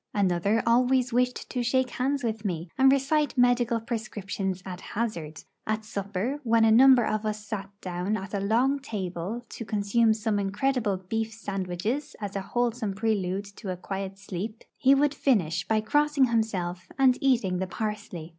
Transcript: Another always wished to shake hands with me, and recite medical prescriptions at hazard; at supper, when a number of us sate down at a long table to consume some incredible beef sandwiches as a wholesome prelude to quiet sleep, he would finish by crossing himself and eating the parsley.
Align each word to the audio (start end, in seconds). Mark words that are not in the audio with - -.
Another 0.15 0.63
always 0.65 1.13
wished 1.13 1.47
to 1.51 1.61
shake 1.61 1.91
hands 1.91 2.23
with 2.23 2.43
me, 2.43 2.69
and 2.75 2.91
recite 2.91 3.37
medical 3.37 3.79
prescriptions 3.79 4.63
at 4.65 4.81
hazard; 4.81 5.43
at 5.67 5.85
supper, 5.85 6.39
when 6.43 6.65
a 6.65 6.71
number 6.71 7.05
of 7.05 7.23
us 7.23 7.45
sate 7.45 7.67
down 7.81 8.17
at 8.17 8.33
a 8.33 8.39
long 8.39 8.79
table 8.79 9.45
to 9.49 9.63
consume 9.63 10.15
some 10.15 10.39
incredible 10.39 10.97
beef 10.97 11.31
sandwiches 11.31 12.15
as 12.19 12.35
a 12.35 12.41
wholesome 12.41 12.95
prelude 12.95 13.45
to 13.45 13.77
quiet 13.77 14.17
sleep, 14.17 14.63
he 14.75 14.95
would 14.95 15.13
finish 15.13 15.67
by 15.67 15.79
crossing 15.79 16.25
himself 16.25 16.87
and 16.97 17.19
eating 17.21 17.59
the 17.59 17.67
parsley. 17.67 18.29